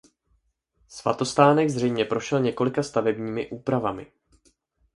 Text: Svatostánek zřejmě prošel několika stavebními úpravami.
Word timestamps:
Svatostánek 0.87 1.69
zřejmě 1.69 2.05
prošel 2.05 2.39
několika 2.39 2.83
stavebními 2.83 3.49
úpravami. 3.49 4.11